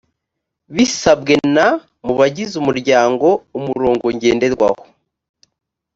bisabwe 0.75 1.33
na… 1.55 1.67
mu 2.05 2.13
bagize 2.19 2.53
umuryango, 2.61 3.27
umurongo 3.57 4.05
ngenderwaho 4.15 4.83